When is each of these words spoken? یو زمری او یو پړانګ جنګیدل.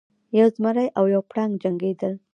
یو 0.39 0.47
زمری 0.55 0.87
او 0.97 1.05
یو 1.13 1.21
پړانګ 1.29 1.53
جنګیدل. 1.63 2.13